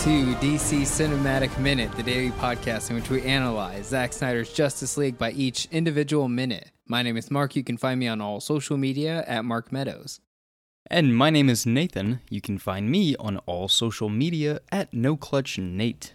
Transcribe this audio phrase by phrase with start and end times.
[0.00, 5.16] to DC Cinematic Minute, the daily podcast in which we analyze Zack Snyder's Justice League
[5.16, 6.70] by each individual minute.
[6.86, 7.56] My name is Mark.
[7.56, 10.20] You can find me on all social media at Mark Meadows.
[10.90, 12.20] And my name is Nathan.
[12.28, 16.12] You can find me on all social media at No Clutch Nate.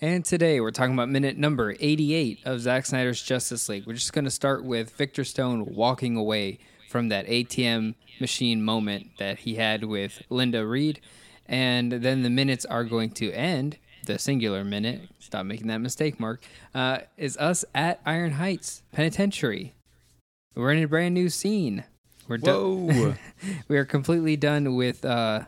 [0.00, 3.86] And today we're talking about minute number 88 of Zack Snyder's Justice League.
[3.86, 6.58] We're just going to start with Victor Stone walking away
[6.88, 11.00] from that ATM machine moment that he had with Linda Reed.
[11.46, 13.78] And then the minutes are going to end.
[14.04, 16.42] The singular minute, stop making that mistake, Mark,
[16.74, 19.74] uh, is us at Iron Heights Penitentiary.
[20.56, 21.84] We're in a brand new scene.
[22.28, 23.16] We're done.
[23.68, 25.42] We are completely done with uh,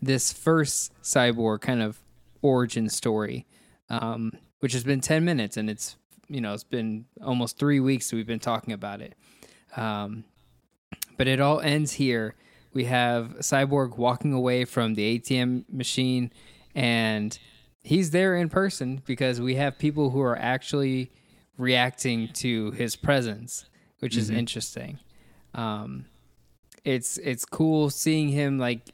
[0.00, 1.98] this first cyborg kind of
[2.42, 3.46] origin story,
[3.90, 5.96] um, which has been ten minutes, and it's
[6.28, 9.14] you know it's been almost three weeks we've been talking about it.
[9.76, 10.24] Um,
[11.16, 12.34] but it all ends here.
[12.72, 16.32] We have Cyborg walking away from the ATM machine,
[16.74, 17.38] and
[17.82, 21.10] he's there in person because we have people who are actually
[21.56, 23.66] reacting to his presence,
[24.00, 24.98] which is interesting.
[25.54, 26.06] Um,
[26.84, 28.90] it's it's cool seeing him like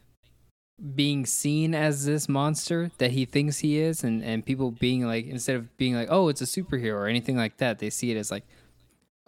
[0.95, 5.27] being seen as this monster that he thinks he is and and people being like
[5.27, 8.17] instead of being like oh it's a superhero or anything like that they see it
[8.17, 8.45] as like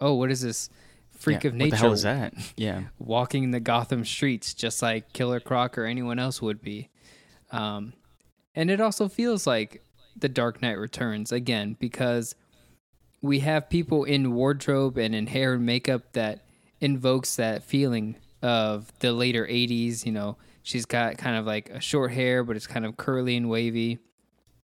[0.01, 0.69] oh what is this
[1.17, 2.33] freak Yeah, of nature What the hell is that?
[2.57, 2.83] Yeah.
[2.99, 6.89] walking the Gotham streets just like Killer Croc or anyone else would be.
[7.51, 7.93] Um,
[8.55, 9.83] and it also feels like
[10.17, 12.35] The Dark Knight Returns again because
[13.21, 16.45] we have people in wardrobe and in hair and makeup that
[16.79, 20.05] invokes that feeling of the later 80s.
[20.05, 23.35] You know, she's got kind of like a short hair, but it's kind of curly
[23.35, 23.99] and wavy.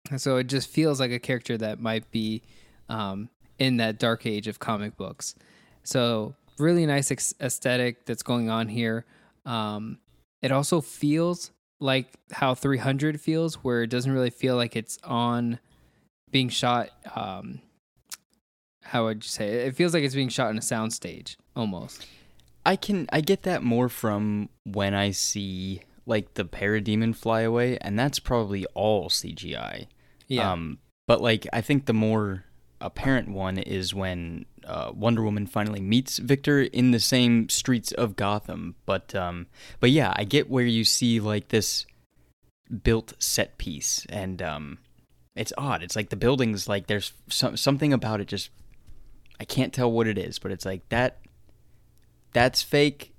[0.10, 2.42] And so it just feels like a character that might be
[2.90, 5.36] um, in that dark age of comic books.
[5.84, 9.06] So really nice ex- aesthetic that's going on here.
[9.46, 10.00] Um,
[10.42, 15.60] it also feels like how 300 feels, where it doesn't really feel like it's on
[16.32, 16.90] being shot.
[17.16, 17.62] Um,
[18.84, 19.68] how would you say it?
[19.68, 22.08] It feels like it's being shot in a soundstage almost.
[22.66, 27.78] I can I get that more from when I see like the parademon fly away,
[27.80, 29.88] and that's probably all CGI.
[30.28, 30.52] Yeah.
[30.52, 32.46] Um, but like I think the more
[32.80, 38.16] apparent one is when uh, Wonder Woman finally meets Victor in the same streets of
[38.16, 38.76] Gotham.
[38.86, 39.48] But um,
[39.80, 41.86] but yeah, I get where you see like this
[42.84, 44.78] built set piece, and um,
[45.36, 45.84] it's odd.
[45.84, 48.28] It's like the buildings, like there's some, something about it.
[48.28, 48.50] Just
[49.40, 51.20] I can't tell what it is, but it's like that.
[52.34, 53.14] That's fake.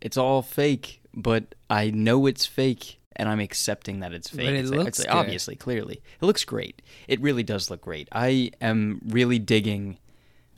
[0.00, 2.98] It's all fake, but I know it's fake.
[3.16, 4.46] And I'm accepting that it's fake.
[4.46, 6.80] But it It's like- looks it's like, obviously, clearly, it looks great.
[7.06, 8.08] It really does look great.
[8.12, 9.98] I am really digging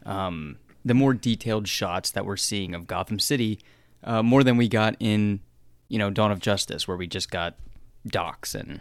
[0.05, 3.59] um, the more detailed shots that we're seeing of Gotham City,
[4.05, 5.41] uh, more than we got in,
[5.89, 7.57] you know, Dawn of Justice, where we just got
[8.07, 8.81] docks and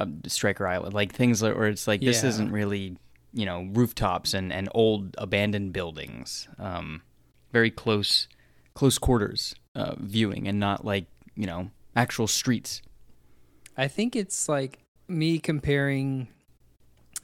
[0.00, 2.30] uh, Stryker Island, like things like, where it's like this Yeah.
[2.30, 2.96] isn't really,
[3.32, 7.02] you know, rooftops and, and old abandoned buildings, um,
[7.52, 8.26] very close,
[8.74, 11.06] close quarters uh, viewing, and not like
[11.36, 12.80] you know actual streets.
[13.76, 14.78] I think it's like
[15.08, 16.28] me comparing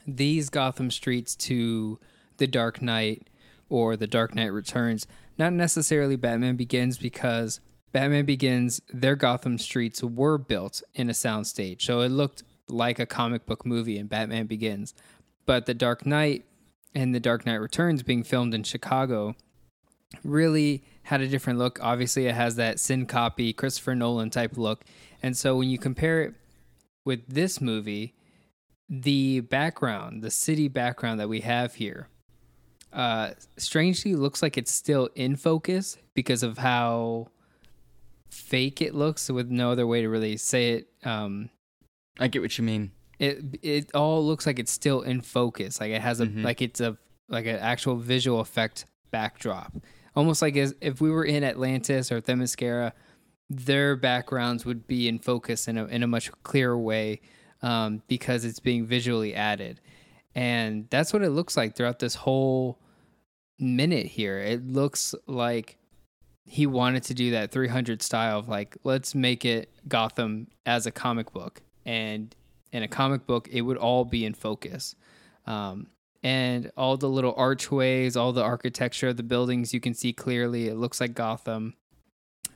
[0.07, 1.99] these Gotham streets to
[2.41, 3.29] The Dark Knight
[3.69, 5.07] or The Dark Knight Returns,
[5.39, 7.61] not necessarily Batman Begins because
[7.93, 11.83] Batman Begins, their Gotham streets were built in a soundstage.
[11.83, 14.95] So it looked like a comic book movie in Batman Begins.
[15.45, 16.47] But The Dark Knight
[16.95, 19.37] and The Dark Knight Returns being filmed in Chicago
[20.25, 21.79] really had a different look.
[21.83, 24.85] Obviously, it has that Syncopy, Christopher Nolan type look.
[25.23, 26.35] And so when you compare it
[27.05, 28.15] with this movie,
[28.89, 32.09] the background, the city background that we have here,
[32.93, 37.29] uh, strangely looks like it's still in focus because of how
[38.31, 40.89] fake it looks, with no other way to really say it.
[41.05, 41.51] Um,
[42.19, 42.93] I get what you mean.
[43.19, 46.43] it it all looks like it's still in focus like it has a Mhm.
[46.43, 46.97] like it's a
[47.29, 49.75] like an actual visual effect backdrop
[50.17, 52.93] almost like as if we were in atlantis or themyscira
[53.51, 57.21] their backgrounds would be in focus in a, in a much clearer way
[57.61, 59.81] um, because it's being visually added
[60.35, 62.79] and that's what it looks like throughout this whole
[63.59, 65.77] minute here it looks like
[66.45, 70.91] he wanted to do that 300 style of like let's make it gotham as a
[70.91, 72.35] comic book and
[72.73, 74.95] in a comic book it would all be in focus
[75.47, 75.89] um,
[76.23, 80.69] and all the little archways all the architecture of the buildings you can see clearly
[80.69, 81.75] it looks like gotham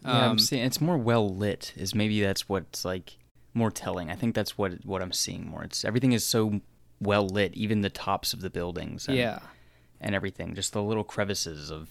[0.04, 1.72] Yeah, Um, I'm seeing it's more well lit.
[1.76, 3.16] Is maybe that's what's like
[3.54, 4.10] more telling.
[4.10, 5.64] I think that's what what I'm seeing more.
[5.64, 6.60] It's everything is so
[7.04, 9.06] well lit, even the tops of the buildings.
[9.08, 9.38] And, yeah
[10.00, 11.88] and everything, just the little crevices of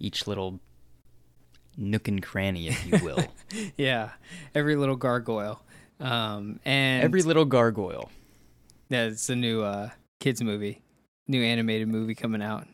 [0.00, 0.58] each little
[1.76, 3.24] nook and cranny, if you will.
[3.76, 4.10] yeah
[4.54, 5.62] every little gargoyle
[6.00, 8.10] Um, and Every little gargoyle.
[8.88, 10.82] yeah, it's a new uh, kids movie,
[11.28, 12.66] new animated movie coming out.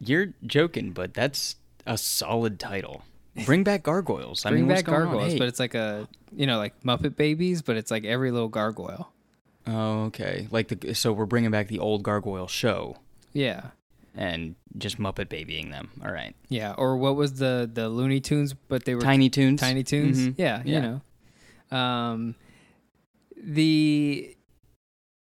[0.00, 1.56] You're joking, but that's
[1.86, 3.02] a solid title.
[3.44, 4.44] Bring back gargoyles.
[4.46, 5.38] I Bring mean, back gargoyles, Hey.
[5.38, 9.12] but it's like a you know like Muppet Babies, but it's like every little gargoyle.
[9.66, 10.48] Oh, okay.
[10.50, 12.96] Like the so we're bringing back the old gargoyle show
[13.32, 13.66] Yeah,
[14.16, 15.90] and just Muppet babying them.
[16.04, 16.34] All right.
[16.48, 16.74] yeah.
[16.76, 18.54] Or what was the the Looney Tunes?
[18.54, 19.60] But they were Tiny Toons.
[19.60, 20.18] Tiny Toons.
[20.18, 20.34] Mhm.
[20.38, 20.74] Yeah, Yeah.
[20.74, 20.80] you
[21.70, 21.76] know.
[21.76, 22.34] Um,
[23.36, 24.36] the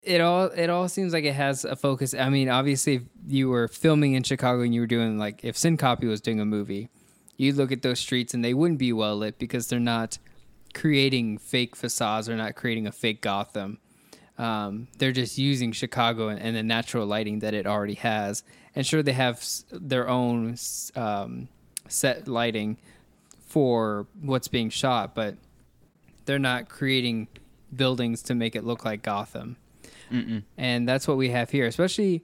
[0.03, 2.15] it all it all seems like it has a focus.
[2.15, 5.57] I mean, obviously, if you were filming in Chicago and you were doing like if
[5.57, 6.89] Syncopy was doing a movie,
[7.37, 10.19] you'd look at those streets and they wouldn't be well lit because they're not
[10.75, 12.29] creating fake facades.
[12.29, 13.79] They're not creating a fake Gotham.
[14.39, 18.43] Um, they're just using Chicago and, and the natural lighting that it already has.
[18.75, 20.57] And sure, they have s- their own
[20.95, 21.49] um,
[21.89, 22.77] set lighting
[23.47, 25.37] for what's being shot, but
[26.27, 27.29] they're not creating
[27.75, 29.57] buildings to make it look like Gotham.
[30.13, 30.43] Mm-mm.
[30.59, 32.23] And that's what we have here, especially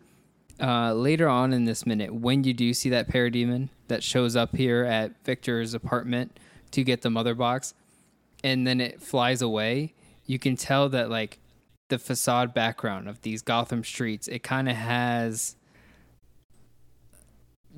[0.60, 4.54] uh, later on in this minute when you do see that parademon that shows up
[4.54, 6.38] here at Victor's apartment
[6.72, 7.74] to get the mother box,
[8.44, 9.94] and then it flies away.
[10.26, 11.38] You can tell that like
[11.88, 15.56] the facade background of these Gotham streets, it kind of has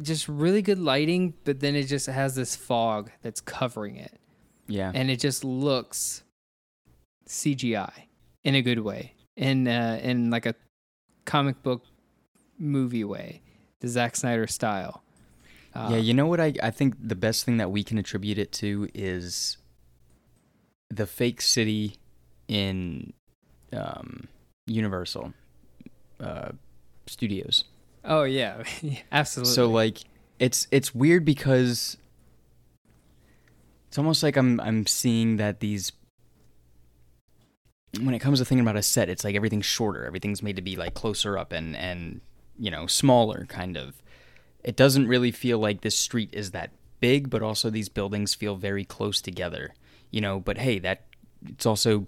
[0.03, 4.19] just really good lighting, but then it just has this fog that's covering it
[4.67, 4.91] Yeah.
[4.95, 6.23] and it just looks
[7.29, 7.93] CGI
[8.43, 10.55] in a good way, in uh, in like a
[11.25, 11.85] comic book
[12.59, 13.43] movie way,
[13.81, 15.03] the Zack Snyder style.
[15.75, 18.39] Uh, yeah, you know what I I think the best thing that we can attribute
[18.39, 19.57] it to is
[20.91, 21.97] the fake city
[22.47, 23.13] in
[23.75, 24.29] um,
[24.67, 25.33] Universal
[26.21, 26.51] uh,
[27.07, 27.65] Studios.
[28.05, 28.63] oh yeah,
[29.13, 29.53] absolutely.
[29.53, 29.99] So like
[30.39, 31.97] it's it's weird because
[33.89, 35.93] it's almost like I'm I'm seeing that these
[38.01, 40.63] when it comes to thinking about a set, it's like everything's shorter, everything's made to
[40.63, 42.21] be like closer up and and
[42.59, 44.03] you know smaller kind of.
[44.63, 48.57] It doesn't really feel like this street is that big, but also these buildings feel
[48.57, 49.75] very close together.
[50.11, 51.07] You know, but hey, that
[51.47, 52.07] it's also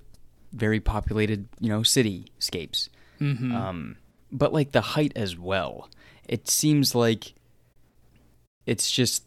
[0.53, 2.89] very populated, you know, cityscapes.
[3.21, 3.53] Mhm.
[3.53, 3.97] Um,
[4.33, 5.89] but like the height as well.
[6.29, 7.35] It seems like
[8.67, 9.23] it's just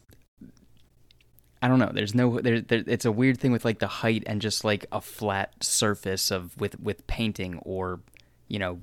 [1.62, 1.90] I don't know.
[1.92, 2.82] There's no there, there.
[2.86, 6.58] It's a weird thing with like the height and just like a flat surface of
[6.58, 8.00] with with painting or
[8.48, 8.82] you know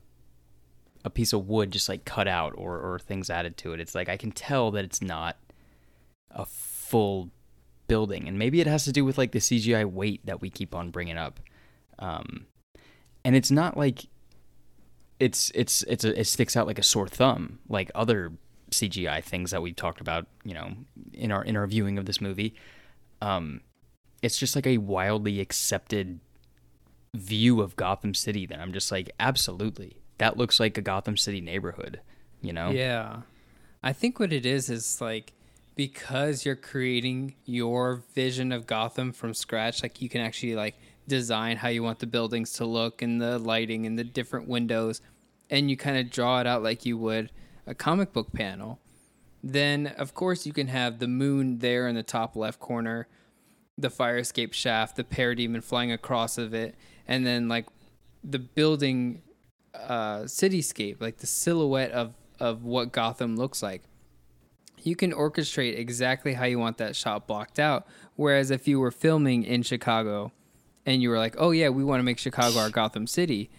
[1.04, 3.80] a piece of wood just like cut out or or things added to it.
[3.80, 5.38] It's like I can tell that it's not
[6.30, 7.32] a full
[7.88, 10.76] building, and maybe it has to do with like the CGI weight that we keep
[10.76, 11.40] on bringing up.
[12.00, 12.48] Um,
[13.24, 14.06] and it's not like
[15.20, 18.32] it's it's it's a, it sticks out like a sore thumb like other
[18.72, 20.72] CGI things that we've talked about, you know,
[21.14, 22.56] in our in our viewing of this movie.
[23.22, 23.62] Um,
[24.22, 26.20] it's just like a wildly accepted
[27.16, 31.42] view of Gotham City that I'm just like, absolutely, that looks like a Gotham City
[31.42, 32.02] neighborhood,
[32.42, 32.70] you know?
[32.70, 33.22] Yeah.
[33.84, 35.34] I think what it is is like
[35.76, 40.76] because you're creating your vision of Gotham from scratch, like you can actually like
[41.08, 45.02] design how you want the buildings to look and the lighting and the different windows
[45.50, 47.32] and you kind of draw it out like you would
[47.66, 48.80] a comic book panel.
[49.44, 53.08] Then of course you can have the moon there in the top left corner,
[53.78, 56.76] the fire escape shaft, the parademon flying across of it,
[57.08, 57.68] and then like
[58.24, 59.22] the building
[59.74, 63.84] uh, cityscape, like the silhouette of of what Gotham looks like.
[64.84, 67.88] You can orchestrate exactly how you want that shot blocked out.
[68.16, 70.32] Whereas if you were filming in Chicago
[70.88, 73.52] and you were like, oh, yeah, we want to make Chicago our Gotham City,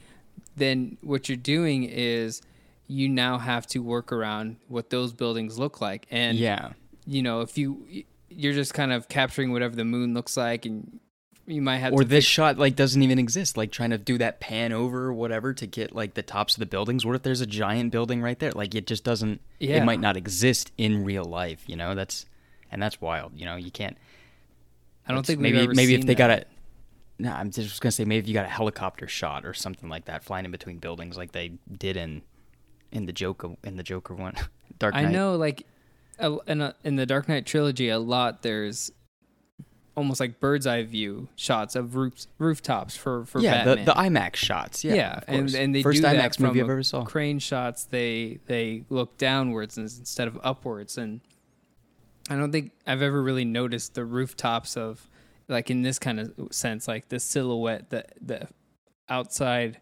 [0.56, 2.40] then what you're doing is
[2.87, 6.06] you now have to work around what those buildings look like.
[6.11, 6.70] And, yeah.
[7.06, 11.00] you know, if you, you're just kind of capturing whatever the moon looks like and
[11.47, 13.58] you might have Or this shot like doesn't even exist.
[13.58, 16.61] Like trying to do that pan over or whatever to get like the tops of
[16.61, 17.04] the buildings.
[17.04, 18.52] What if there's a giant building right there?
[18.52, 19.40] Like it just doesn't.
[19.61, 19.76] Yeah.
[19.76, 21.62] It might not exist in real life.
[21.66, 22.26] You know that's
[22.70, 23.32] and that's wild.
[23.35, 23.97] You know you can't.
[25.06, 26.49] I don't think maybe maybe if they got that.
[27.18, 30.04] No, I'm just gonna say maybe if you got a helicopter shot or something like
[30.04, 32.22] that flying in between buildings like they did in
[32.92, 34.34] in the Joker in the Joker one,
[34.78, 35.06] Dark Knight.
[35.06, 35.66] I know, like,
[36.18, 38.92] a, in, a, in the Dark Knight trilogy, a lot there's
[39.96, 43.84] almost like bird's eye view shots of roofs, rooftops for for yeah, Batman.
[43.84, 44.84] the the IMAX shots.
[44.84, 47.04] Yeah, yeah, and and they first do IMAX that movie I've ever saw.
[47.04, 47.84] crane shots.
[47.84, 51.20] They they look downwards instead of upwards, and
[52.30, 55.08] I don't think I've ever really noticed the rooftops of
[55.49, 58.49] like in this kind of sense, like the silhouette, the the
[59.09, 59.81] outside,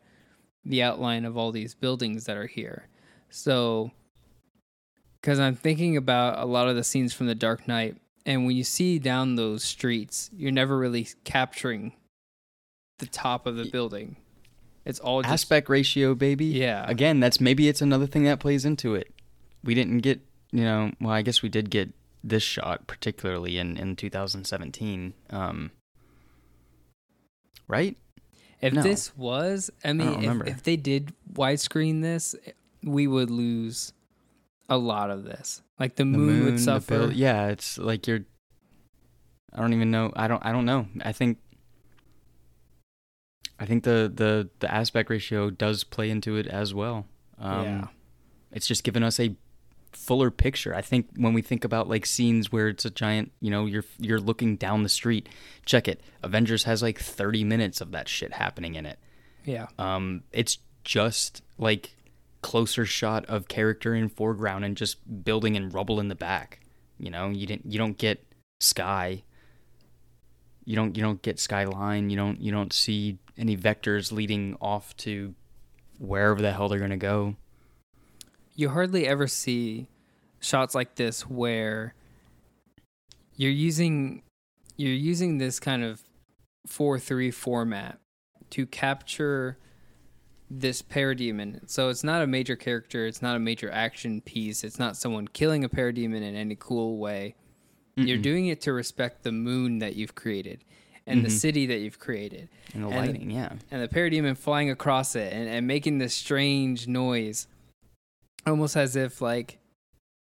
[0.65, 2.89] the outline of all these buildings that are here.
[3.29, 3.91] So,
[5.21, 8.57] because I'm thinking about a lot of the scenes from The Dark Knight, and when
[8.57, 11.93] you see down those streets, you're never really capturing
[12.99, 14.17] the top of the building.
[14.85, 16.47] It's all just Aspect ratio, baby.
[16.47, 16.85] Yeah.
[16.89, 19.13] Again, that's maybe it's another thing that plays into it.
[19.65, 20.21] We didn't get,
[20.53, 21.93] you know, well, I guess we did get
[22.29, 25.15] this shot particularly in in 2017.
[25.31, 25.71] Um,
[27.69, 27.97] right?
[28.61, 28.83] If No.
[28.83, 30.47] this was, I mean, if, remember.
[30.47, 32.35] if they did widescreen this,
[32.83, 33.93] we would lose
[34.69, 35.63] a lot of this.
[35.79, 36.99] Like the, The moon, would the suffer.
[36.99, 38.21] build- yeah, it's like you're.
[39.53, 40.13] I don't even know.
[40.17, 40.45] I don't.
[40.45, 40.87] I don't know.
[41.03, 41.39] I think.
[43.59, 47.07] I think the the the aspect ratio does play into it as well.
[47.39, 47.87] Um, yeah,
[48.53, 49.35] it's just given us a
[49.97, 50.75] fuller picture.
[50.75, 53.85] I think when we think about like scenes where it's a giant, you know, you're
[53.99, 55.29] you're looking down the street.
[55.65, 56.01] Check it.
[56.23, 58.99] Avengers has like 30 minutes of that shit happening in it.
[59.45, 61.97] yeah, Um it's just like
[62.43, 66.61] closer shot of character in foreground and just building and rubble in the back.
[66.99, 68.25] You know, you didn't you don't get
[68.61, 69.23] sky.
[70.65, 72.11] You don't you don't get skyline.
[72.11, 75.35] You don't you don't see any vectors leading off to
[75.99, 77.37] wherever the hell they're going to go.
[78.57, 79.89] You hardly ever see
[80.41, 81.95] shots like this where
[83.37, 84.23] you're using
[84.77, 86.03] you're using this kind of
[86.69, 87.99] 4-3 format
[88.51, 89.57] to capture
[90.51, 91.69] this parademon.
[91.69, 95.29] So it's not a major character, it's not a major action piece, it's not someone
[95.29, 97.35] killing a parademon in any cool way.
[97.97, 100.63] You're doing it to respect the moon that you've created
[101.07, 101.39] and the Mhm.
[101.41, 102.51] city that you've created.
[102.75, 103.55] And the And- lighting, yeah.
[103.71, 107.47] and the parademon flying across it and, and making this strange noise
[108.47, 109.59] almost as if like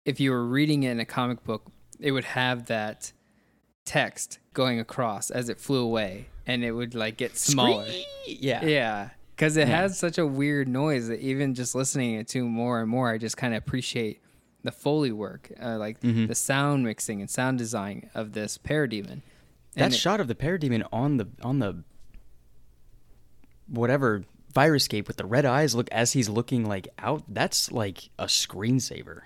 [0.05, 3.13] if you were reading it in a comic book it would have that
[3.85, 7.87] text going across as it flew away and it would like get smaller
[8.27, 8.65] Yeah.
[8.65, 9.77] yeah because it Yeah.
[9.83, 13.37] has such a weird noise that even just listening to more and more i just
[13.37, 14.21] kind of appreciate
[14.63, 16.29] the foley work uh, like Mhm.
[16.29, 19.23] the sound mixing and sound design of this parademon
[19.75, 21.83] That And it- shot of the parademon on the on the
[23.67, 28.27] whatever viruscape with the red eyes look as he's looking like out that's like a
[28.27, 29.23] screensaver.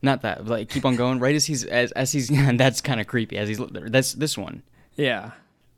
[0.00, 3.00] Not that like keep on going right as he's as as he's and that's kind
[3.00, 4.62] of creepy as he's that's this one.
[4.96, 5.32] yeah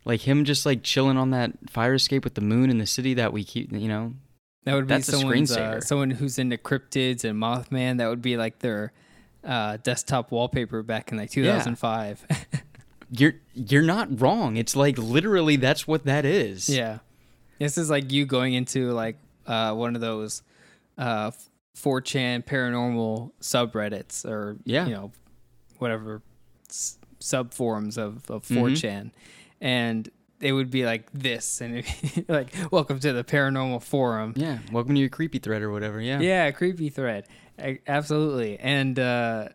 [0.05, 3.15] Like him just like chilling on that fire escape with the moon in the city
[3.15, 4.15] that we keep you know.
[4.65, 7.97] That would be That's a someone's, uh, someone who's into cryptids and Mothman.
[7.97, 8.93] That would be like their
[9.43, 12.27] uh, desktop wallpaper back in like 2005.
[13.11, 14.57] You're you're not wrong.
[14.57, 16.69] It's like literally that's what that is.
[16.69, 16.99] yeah,
[17.61, 20.43] this is like you going into like uh, one of those
[20.99, 21.31] uh,
[21.77, 24.87] 4chan paranormal subreddits or Yeah.
[24.87, 25.13] you know
[25.79, 26.23] whatever
[26.69, 28.57] s- sub forums of, of Mhm.
[28.57, 29.11] 4chan,
[29.61, 30.09] and
[30.41, 34.33] it would be like this, and it'd be like welcome to the paranormal forum.
[34.37, 34.59] Yeah.
[34.73, 36.01] Welcome to your creepy thread or whatever.
[36.01, 36.21] Yeah.
[36.21, 37.27] yeah creepy thread
[37.59, 39.49] A- absolutely and uh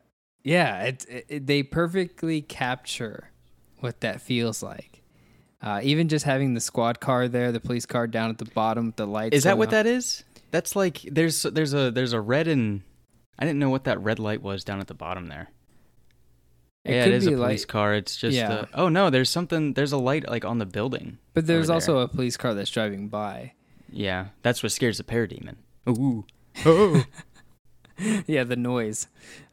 [0.44, 3.32] yeah it, it, they perfectly capture
[3.80, 4.95] what that feels like
[5.66, 8.86] uh even just having the squad car there the police car down at the bottom
[8.86, 9.72] with the lights Is that what off.
[9.72, 10.24] that is?
[10.52, 12.82] That's like there's there's a there's a red and
[13.38, 15.50] I didn't know what that red light was down at the bottom there.
[16.86, 17.94] It yeah, it is a police light- car.
[17.96, 18.54] It's just Yeah.
[18.54, 21.18] uh, oh no, there's something there's a light like on the building.
[21.34, 22.04] but there's also there.
[22.04, 23.54] a police car that's driving by
[23.90, 25.56] Yeah, that's what scares the parademon.
[25.90, 26.26] Ooh.
[26.66, 27.04] Oh.
[28.28, 29.08] yeah the noise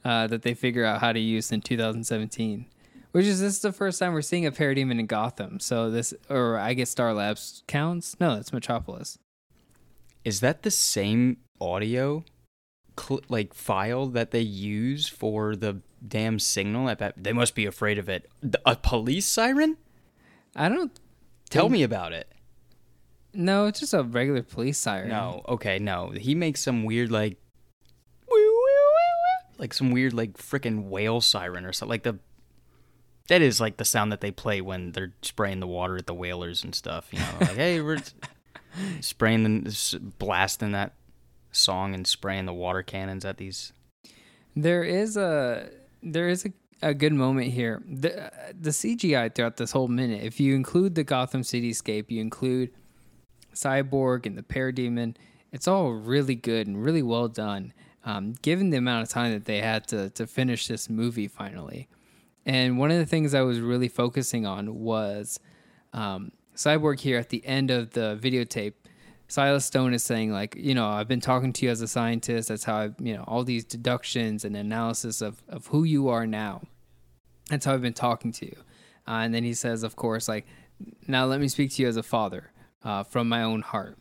[0.05, 2.67] uh that they figure out how to use in 2017
[3.13, 6.13] which is this is the first time we're seeing a parademon in gotham so this
[6.29, 9.19] or i guess star labs counts no that's metropolis
[10.25, 12.25] is that the same audio
[12.99, 17.65] cl- like file that they use for the damn signal at that they must be
[17.67, 18.29] afraid of it.
[18.67, 19.77] A police siren?
[20.57, 20.91] i don't
[21.51, 22.29] Tell think- me about it.
[23.35, 25.09] No, it's just a regular police siren.
[25.09, 26.11] No, okay, no.
[26.11, 27.39] He makes some weird like
[29.59, 32.19] like some weird like freaking whale siren or something like the
[33.29, 36.15] that is like the sound that they play when they're spraying the water at the
[36.15, 37.27] whalers and stuff, you know.
[37.41, 37.99] Like, hey, we're
[39.01, 40.95] spraying the blasting that
[41.53, 43.73] song and spraying the water cannons at these
[44.57, 45.69] There is a
[46.03, 47.83] there is a, a good moment here.
[47.87, 52.71] The the CGI throughout this whole minute, if you include the Gotham cityscape, you include
[53.55, 55.15] Cyborg and the Parademon,
[55.53, 57.73] it's all really good and really well done.
[58.05, 61.89] Um, given the amount of time that they had to to finish this movie finally,
[62.47, 65.39] and one of the things I was really focusing on was
[65.93, 68.75] um, Cyborg here at the end of the videotape.
[69.29, 72.49] Silas Stone is saying like, you know, I've been talking to you as a scientist.
[72.49, 76.27] That's how I, you know, all these deductions and analysis of of who you are
[76.27, 76.63] now.
[77.49, 78.57] That's how I've been talking to you.
[79.07, 80.47] Uh, and then he says, of course, like,
[81.07, 82.53] now let me speak to you as a father
[82.85, 83.99] uh, from my own heart,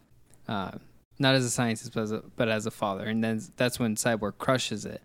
[0.48, 0.72] uh,
[1.18, 3.06] not as a scientist, but as a, but as a father.
[3.06, 5.02] And then that's when Cyborg crushes it,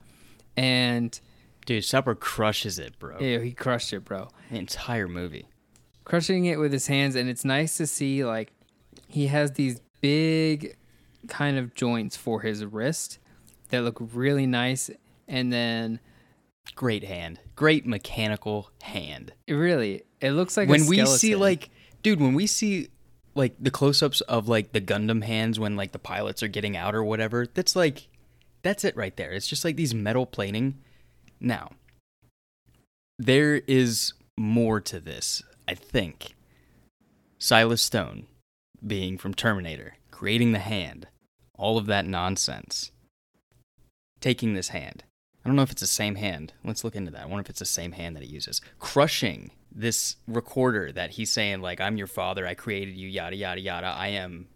[0.56, 1.18] and
[1.66, 3.18] Dude, Supper crushes it, bro.
[3.20, 4.28] yeah, he crushed it, bro.
[4.50, 5.46] The entire movie.
[6.04, 8.52] crushing it with his hands, and it's nice to see like
[9.08, 10.76] he has these big
[11.28, 13.18] kind of joints for his wrist
[13.68, 14.90] that look really nice,
[15.28, 16.00] and then
[16.74, 17.38] Great hand.
[17.54, 19.32] Great mechanical hand.
[19.46, 21.70] it really it looks like a when we see like
[22.02, 22.88] dude, when we see
[23.34, 26.94] like the close-ups of like the Gundam hands when like the pilots are getting out
[26.94, 28.08] or whatever, that's like
[28.62, 29.32] that's it right there.
[29.32, 30.78] It's just like these metal plating.
[31.40, 31.72] Now,
[33.18, 36.34] there is more to this, I think.
[37.38, 38.26] Silas Stone
[38.86, 41.08] being from Terminator, creating the hand,
[41.54, 42.90] all of that nonsense.
[44.20, 45.04] Taking this hand.
[45.44, 46.54] I don't know if it's the same hand.
[46.64, 47.22] Let's look into that.
[47.22, 48.60] I wonder if it's the same hand that he uses.
[48.78, 53.60] Crushing this recorder that he's saying, like, I'm your father, I created you, yada yada
[53.60, 53.86] yada.
[53.86, 54.48] I am,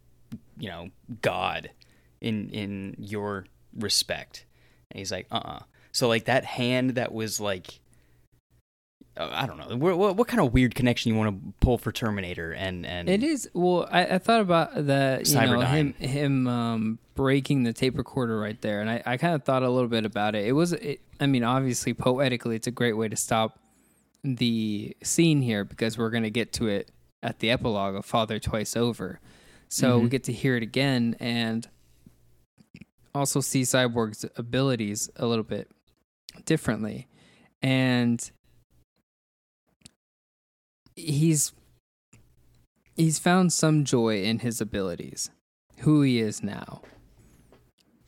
[0.59, 0.89] you know,
[1.23, 1.71] God
[2.21, 3.47] in in your
[3.79, 4.47] respect.
[4.91, 5.61] And he's like, uh uh
[5.93, 7.81] So like that hand that was like
[9.17, 9.77] uh, I don't know.
[9.77, 13.09] What, what, what kind of weird connection you want to pull for Terminator and and
[13.09, 13.89] It is well.
[13.91, 15.29] I, I thought about that.
[15.29, 15.97] You know, him Cyberdyne.
[15.97, 19.69] him um, breaking the tape recorder right there, and I, I kind of thought a
[19.69, 20.47] little bit about it.
[20.47, 23.59] It was, it, I mean, obviously poetically, it's a great way to stop
[24.23, 26.91] the scene here because we're going to get to it
[27.23, 29.21] at the epilogue of Father Twice Over.
[29.69, 31.69] So we get to hear it again and
[33.15, 35.71] also see Cyborg's abilities a little bit
[36.45, 37.09] differently,
[37.63, 38.31] and
[40.97, 41.53] he's
[42.97, 45.31] he's found some joy in his abilities,
[45.81, 46.83] who he is now.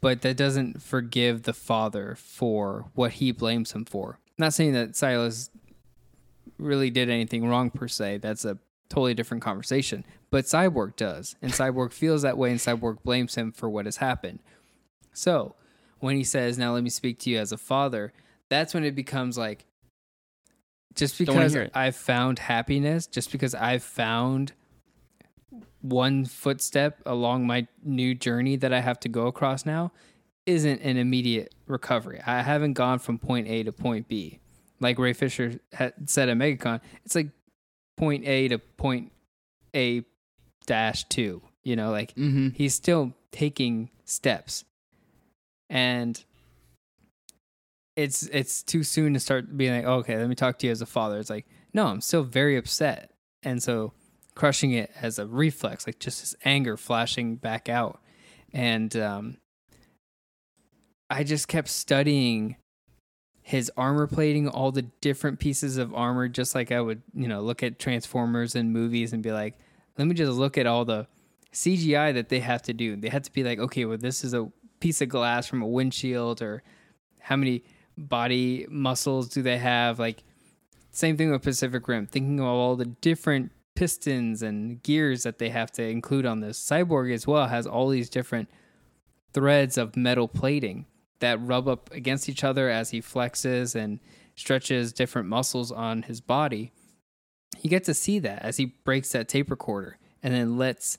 [0.00, 4.19] But that doesn't forgive the father for what he blames him for.
[4.37, 5.50] Not saying that Silas
[6.59, 8.18] really did anything wrong per se.
[8.18, 10.05] That's a totally different conversation.
[10.31, 11.37] But Cyborg does.
[11.40, 14.40] And Cyborg feels that way and Cyborg blames him for what has happened.
[15.12, 15.55] So
[16.01, 18.12] when he says, Now let me speak to you as a father,
[18.53, 19.65] that's when it becomes like
[20.95, 21.57] just because.
[21.75, 24.53] I've found happiness, just because I've found
[25.81, 29.93] one footstep along my new journey that I have to go across now
[30.47, 32.21] isn't an immediate recovery.
[32.27, 34.38] I haven't gone from point A to point B.
[34.81, 37.29] Like Ray Fisher had said at MegaCon, it's like
[37.97, 39.12] point A to point
[39.75, 40.05] A
[40.67, 41.43] dash two.
[41.62, 42.49] You know, like mm-hmm.
[42.51, 44.65] he's still taking steps.
[45.71, 46.23] And
[47.96, 50.83] it's it's too soon to start being like, okay, let me talk to you as
[50.83, 51.18] a father.
[51.18, 53.11] It's like, no, I'm still very upset.
[53.42, 53.92] And so
[54.35, 58.00] crushing it as a reflex, like just his anger flashing back out.
[58.52, 59.37] And um
[61.11, 62.57] I just kept studying
[63.42, 67.42] his armor plating, all the different pieces of armor, just like I would, you know,
[67.42, 69.59] look at Transformers and movies and be like,
[69.98, 71.07] let me just look at all the
[71.52, 72.96] CGI that they have to do.
[72.96, 74.50] They have to be like, okay, well, this is a
[74.81, 76.62] piece of glass from a windshield, or
[77.18, 77.64] how many
[77.96, 79.98] body muscles do they have?
[79.98, 80.22] Like,
[80.90, 85.48] same thing with Pacific Rim, thinking of all the different pistons and gears that they
[85.48, 86.59] have to include on this.
[86.59, 88.48] Cyborg as well has all these different
[89.33, 90.87] threads of metal plating
[91.20, 94.00] that rub up against each other as he flexes and
[94.37, 96.72] stretches different muscles on his body.
[97.61, 100.98] You get to see that as he breaks that tape recorder and then lets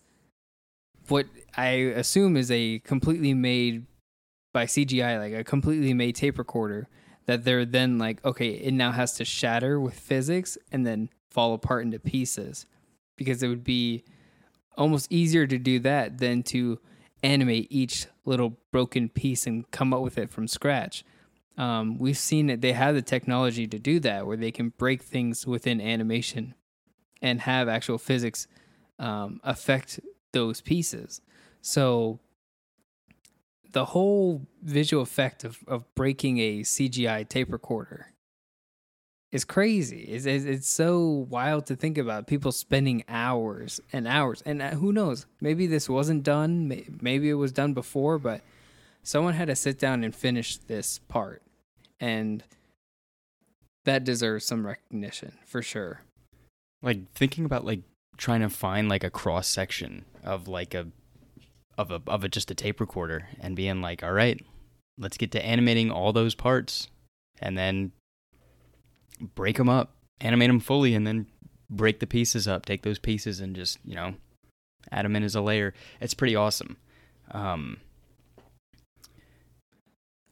[1.07, 1.27] what
[1.57, 3.85] I assume is a completely made
[4.53, 6.87] by CGI, like a completely made tape recorder,
[7.25, 11.53] that they're then like, okay, it now has to shatter with physics and then fall
[11.53, 12.65] apart into pieces.
[13.15, 14.03] Because it would be
[14.77, 16.79] almost easier to do that than to
[17.21, 21.03] animate each little broken piece and come up with it from scratch.
[21.57, 25.03] Um, we've seen that they have the technology to do that where they can break
[25.03, 26.55] things within animation
[27.21, 28.47] and have actual physics
[28.99, 29.99] um, affect
[30.31, 31.21] those pieces.
[31.61, 32.19] So
[33.73, 38.07] the whole visual effect of, of breaking a CGI tape recorder
[39.31, 40.03] is crazy.
[40.03, 42.27] It's, it's, it's so wild to think about.
[42.27, 45.25] People spending hours and hours, and uh, who knows?
[45.41, 46.85] Maybe this wasn't done.
[47.01, 48.41] Maybe it was done before, but
[49.01, 51.41] someone had to sit down and finish this part,
[51.99, 52.43] and
[53.85, 56.01] that deserves some recognition for sure.
[56.83, 57.81] like thinking about like
[58.17, 60.87] trying to find like a cross section of like a
[61.77, 64.39] of a of a just a tape recorder and being like, all right,
[64.97, 66.87] let's get to animating all those parts
[67.39, 67.91] and then
[69.35, 71.27] break them up, animate them fully, and then
[71.69, 72.65] break the pieces up.
[72.65, 74.15] Take those pieces and just you know
[74.91, 75.73] add them in as a layer.
[75.99, 76.77] It's pretty awesome.
[77.31, 77.77] Um,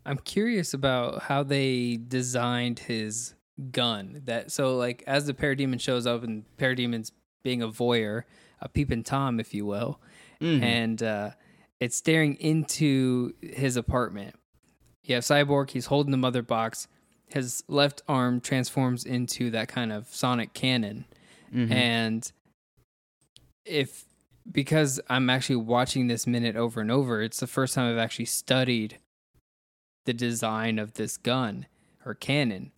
[0.05, 3.35] I'm curious about how they designed his
[3.71, 4.21] gun.
[4.25, 7.11] That so like as the parademon shows up and parademon's
[7.43, 8.23] being a voyeur,
[8.59, 9.99] a peeping tom, if you will,
[10.41, 10.61] mhm.
[10.61, 11.31] and uh,
[11.79, 14.35] it's staring into his apartment.
[15.03, 15.69] You have Cyborg.
[15.71, 16.87] He's holding the mother box.
[17.27, 21.05] His left arm transforms into that kind of sonic cannon,
[21.53, 21.71] Mhm.
[21.71, 22.31] And
[23.65, 24.05] if
[24.51, 28.25] because I'm actually watching this minute over and over, it's the first time I've actually
[28.25, 28.97] studied
[30.05, 31.67] the design of this gun
[32.05, 32.71] or cannon.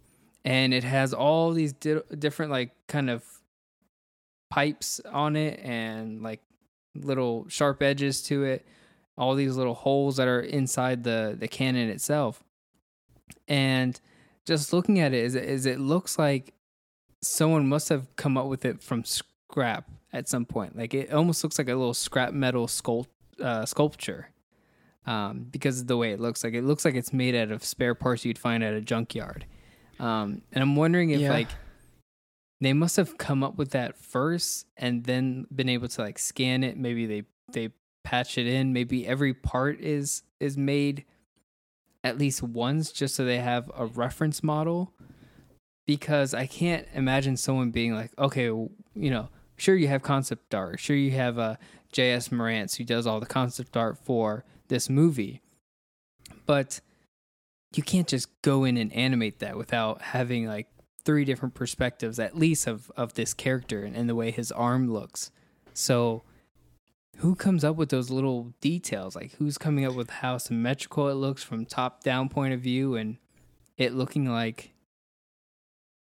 [0.43, 3.23] And it has all these di- different like kind of
[4.49, 6.41] pipes on it and like
[6.95, 8.65] little sharp edges to it,
[9.17, 12.43] all these little holes that are inside the the cannon itself.
[13.47, 13.99] And
[14.45, 16.53] just looking at it is is it looks like
[17.21, 20.77] someone must have come up with it from scrap at some point.
[20.77, 23.07] Like it almost looks like a little scrap metal sculpt
[23.41, 24.29] uh, sculpture.
[25.05, 27.61] Um, because of the way it looks like it looks like it's made out of
[27.65, 29.45] spare parts you'd find at a junkyard.
[29.99, 31.29] Um, and I'm wondering if Yeah.
[31.31, 31.49] like
[32.63, 36.63] they must have come up with that first and then been able to like scan
[36.63, 36.77] it.
[36.77, 37.69] Maybe they they
[38.03, 38.73] patch it in.
[38.73, 41.05] Maybe every part is is made
[42.03, 44.93] at least once just so they have a reference model.
[45.85, 50.79] Because I can't imagine someone being like, okay, you know, sure you have concept art,
[50.79, 51.55] sure you have uh,
[51.91, 52.29] J.S.
[52.29, 55.41] Marantz who does all the concept art for this movie,
[56.45, 56.79] but
[57.75, 60.67] you can't just go in and animate that without having like
[61.05, 64.91] three different perspectives at least of of this character and, and the way his arm
[64.91, 65.31] looks.
[65.73, 66.23] So
[67.17, 69.15] who comes up with those little details?
[69.15, 72.95] Like who's coming up with how symmetrical it looks from top down point of view
[72.95, 73.17] and
[73.77, 74.71] it looking like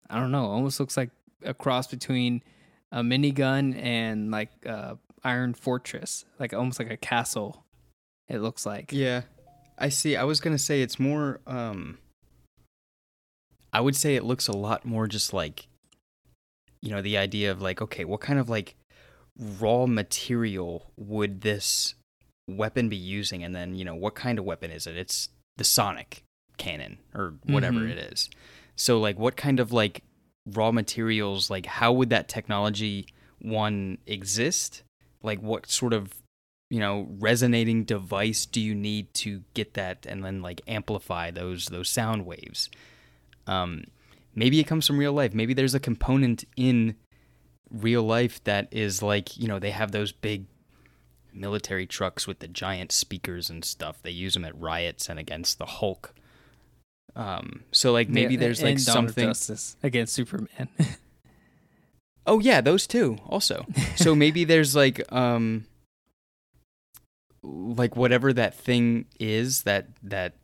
[0.09, 1.09] I don't know, almost looks like
[1.43, 2.43] a cross between
[2.91, 7.65] a minigun and like uh Iron Fortress, like almost like a castle.
[8.27, 8.91] It looks like.
[8.91, 9.21] Yeah.
[9.77, 10.15] I see.
[10.15, 11.97] I was going to say it's more um
[13.73, 15.67] I would say it looks a lot more just like
[16.81, 18.75] you know, the idea of like okay, what kind of like
[19.59, 21.93] raw material would this
[22.49, 24.97] weapon be using and then, you know, what kind of weapon is it?
[24.97, 26.23] It's the sonic
[26.57, 27.91] cannon or whatever Mhm.
[27.91, 28.29] it is.
[28.75, 30.03] So like what kind of like
[30.47, 33.05] raw materials like how would that technology
[33.39, 34.83] one exist?
[35.21, 36.13] Like what sort of
[36.71, 41.67] you know resonating device do you need to get that and then like amplify those
[41.67, 42.69] those sound waves
[43.47, 43.83] um
[44.35, 46.95] maybe it comes from real life maybe there's a component in
[47.69, 50.45] real life that is like you know they have those big
[51.33, 55.57] military trucks with the giant speakers and stuff they use them at riots and against
[55.57, 56.13] the hulk
[57.15, 60.69] um so like maybe Yeah, there's like something Justice against Superman.
[62.25, 63.65] Oh yeah, those two also.
[63.95, 65.65] So maybe there's like um
[67.43, 70.35] like whatever that thing is that that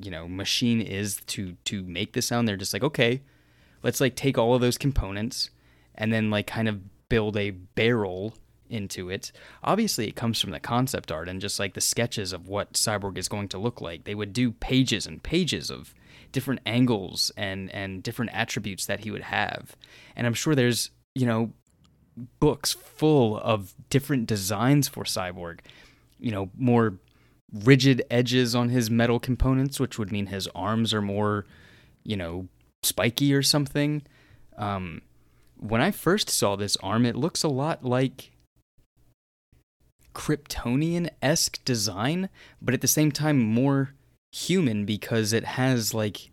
[0.00, 2.46] you know machine is to to make the sound.
[2.46, 3.22] They're just like okay
[3.82, 5.50] let's like take all of those components
[5.94, 8.34] and then like kind of build a barrel
[8.68, 9.30] into it.
[9.62, 13.16] Obviously it comes from the concept art and just like the sketches of what cyborg
[13.16, 14.02] is going to look like.
[14.02, 15.94] They would do pages and pages of
[16.32, 19.76] different angles and and different attributes that he would have.
[20.16, 21.52] And i'm sure there's you know
[22.40, 25.60] books full of different designs for cyborg
[26.18, 26.98] you know more
[27.52, 31.46] rigid edges on his metal components which would mean his arms are more
[32.04, 32.48] you know
[32.82, 34.02] spiky or something
[34.56, 35.00] um
[35.58, 38.32] when i first saw this arm it looks a lot like
[40.14, 42.28] kryptonian-esque design
[42.60, 43.94] but at the same time more
[44.32, 46.30] human because it has like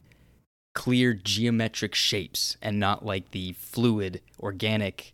[0.73, 5.13] clear geometric shapes and not like the fluid organic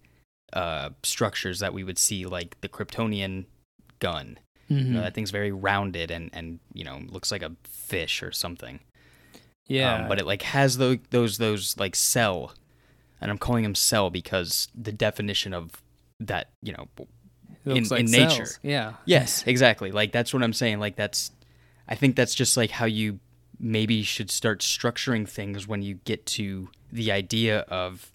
[0.53, 3.45] uh, structures that we would see like the Kryptonian
[3.99, 4.39] gun.
[4.69, 4.86] You Mhm.
[4.91, 8.79] know, that thing's very rounded and and you know looks like a fish or something.
[9.67, 12.53] yeah, Um, but it like has those those those like cell,
[13.21, 15.82] and I'm calling them cell because the definition of
[16.19, 16.88] that you know
[17.65, 18.38] in- like in cells.
[18.39, 18.47] nature.
[18.63, 18.93] Yeah.
[19.05, 19.91] Yes, exactly.
[19.91, 20.79] Like that's what I'm saying.
[20.79, 21.32] Like that's
[21.88, 23.19] I think that's just like how you
[23.60, 28.12] maybe should start structuring things when you get to the idea of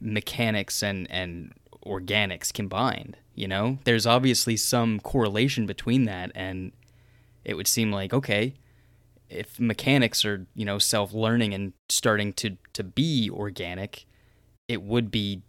[0.00, 1.52] mechanics and and
[1.86, 3.78] organics combined, you know?
[3.84, 6.72] There's obviously some correlation between that and
[7.44, 8.54] it would seem like okay,
[9.28, 14.06] if mechanics are, you know, self-learning and starting to to be organic,
[14.68, 15.42] it would be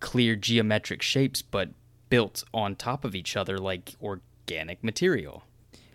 [0.00, 1.70] clear geometric shapes but
[2.10, 5.44] built on top of each other like organic material.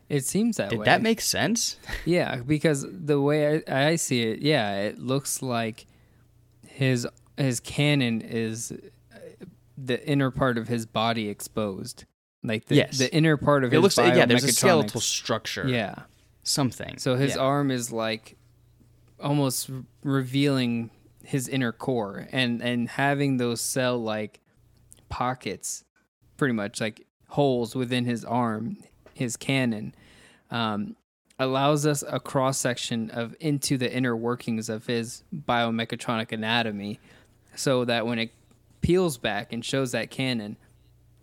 [0.09, 0.85] It seems that Did way.
[0.85, 1.77] that make sense?
[2.05, 5.85] Yeah, because the way I, I see it, yeah, it looks like
[6.67, 8.73] his his cannon is
[9.81, 12.05] the inner part of his body exposed,
[12.43, 12.97] like the Yes.
[12.97, 15.67] the inner part of It his looks like yeah, there's a skeletal structure.
[15.67, 15.95] Yeah,
[16.43, 16.97] Something.
[16.97, 17.41] so his Yeah.
[17.41, 18.35] arm is like
[19.19, 19.69] almost
[20.03, 20.91] revealing
[21.23, 24.39] his inner core, and and having those cell like
[25.09, 25.83] pockets,
[26.37, 28.77] pretty much like holes within his arm,
[29.13, 29.93] his cannon,
[30.51, 30.95] um,
[31.37, 36.99] allows us a cross section of into the inner workings of his biomechatronic anatomy,
[37.55, 38.31] so that when it
[38.81, 40.57] peels back and shows that cannon,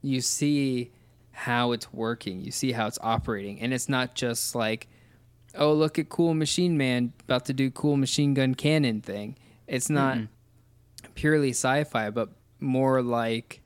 [0.02, 0.90] you see
[1.32, 2.40] how it's working.
[2.40, 4.88] You see how it's operating, and it's not just like,
[5.54, 9.36] oh, look at cool machine man about to do cool machine gun cannon thing.
[9.66, 10.18] It's not
[11.14, 13.62] purely sci-fi, but more like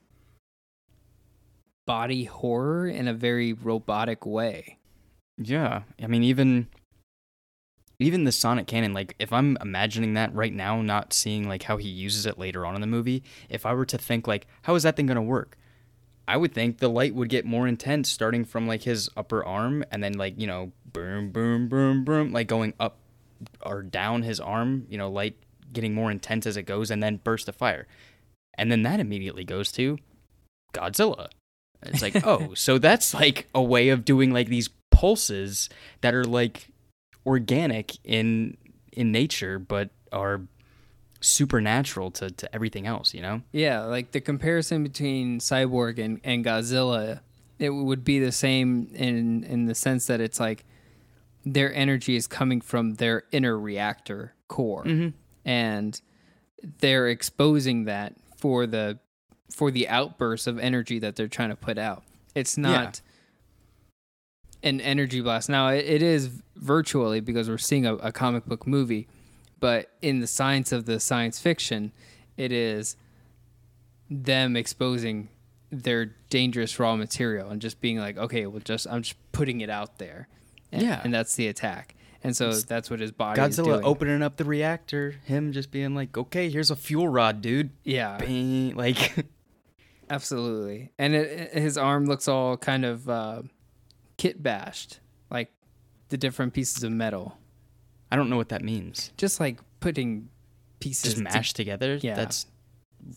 [1.85, 4.77] body horror in a very robotic way.
[5.37, 6.67] Yeah, I mean even
[8.01, 11.77] even the sonic cannon like if I'm imagining that right now not seeing like how
[11.77, 14.75] he uses it later on in the movie, if I were to think like how
[14.75, 15.57] is that thing going to work?
[16.27, 19.83] I would think the light would get more intense starting from like his upper arm
[19.91, 22.97] and then like, you know, boom boom boom boom like going up
[23.65, 25.35] or down his arm, you know, light
[25.73, 27.87] getting more intense as it goes and then burst of fire.
[28.57, 29.97] And then that immediately goes to
[30.73, 31.29] Godzilla.
[31.83, 35.69] It's like, oh, so that's like a way of doing like these pulses
[36.01, 36.70] that are like
[37.25, 38.57] organic in
[38.91, 40.41] in nature but are
[41.21, 43.41] supernatural to, to everything else, you know?
[43.51, 47.21] Yeah, like the comparison between Cyborg and, and Godzilla,
[47.59, 50.65] it would be the same in in the sense that it's like
[51.45, 55.09] their energy is coming from their inner reactor core, mm-hmm.
[55.47, 56.01] and
[56.79, 58.99] they're exposing that for the
[59.51, 62.03] for the outbursts of energy that they're trying to put out.
[62.33, 63.01] It's not
[64.63, 65.49] an energy blast.
[65.49, 69.07] Now it, it is virtually because we're seeing a, a comic book movie,
[69.59, 71.91] but in the science of the science fiction,
[72.37, 72.95] it is
[74.09, 75.29] them exposing
[75.71, 79.69] their dangerous raw material and just being like, okay, well, just I'm just putting it
[79.69, 80.27] out there,
[80.71, 81.01] and, Yeah.
[81.03, 81.95] and that's the attack.
[82.23, 85.95] And so that's what his body is Godzilla opening up the reactor, him just being
[85.95, 87.71] like, okay, here's a fuel rod, dude.
[87.83, 88.75] yeah, Bing.
[88.75, 89.25] Like,
[90.09, 90.91] absolutely.
[90.99, 93.41] And it, it- his arm looks all kind of uh,
[94.21, 94.99] kit bashed,
[95.31, 95.51] like
[96.09, 97.37] the different pieces of metal,
[98.11, 99.11] I don't know what that means.
[99.17, 100.29] just like putting
[100.79, 101.95] pieces Just to- mashed together?
[102.01, 102.13] Yeah.
[102.15, 102.45] That's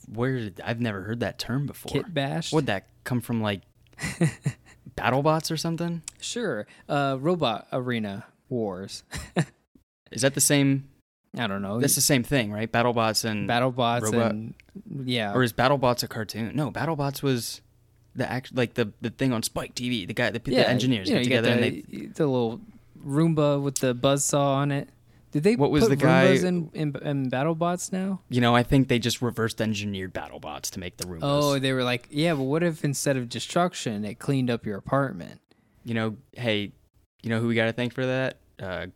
[0.08, 1.92] where did, I've never heard that term before.
[1.92, 2.52] kit bashed.
[2.54, 3.60] Would that come from like
[4.96, 6.02] BattleBots or something?
[6.20, 6.66] Sure.
[6.88, 9.02] Uh, robot arena wars.
[10.10, 10.88] Is that the same?
[11.38, 11.80] I don't know.
[11.80, 12.70] That's the same thing, right?
[12.70, 14.54] BattleBots and BattleBots robot- and
[15.04, 16.52] yeah, or is BattleBots a cartoon?
[16.54, 17.60] No, BattleBots was
[18.14, 20.06] the act like the the thing on Spike TV.
[20.06, 22.06] The guy, the, yeah, the engineers you know, get together and they.
[22.06, 22.60] the little
[23.04, 24.88] Roomba with the buzz saw on it.
[25.32, 28.20] Did they What was put the guy- Roombas in, in, in BattleBots now?
[28.28, 31.18] You know, I think they just reversed engineered BattleBots to make the Roombas.
[31.22, 34.76] Oh, they were like, yeah, but what if instead of destruction, it cleaned up your
[34.78, 35.40] apartment?
[35.84, 36.72] you know, hey,
[37.22, 38.38] you know who we got to thank for that?
[38.62, 38.86] Uh,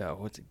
[0.00, 0.44] uh, what's it?